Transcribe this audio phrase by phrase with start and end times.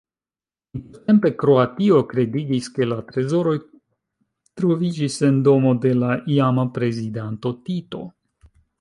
[0.77, 8.07] Intertempe Kroatio kredigis, ke la trezoroj troviĝis en domo de la iama prezidanto Tito.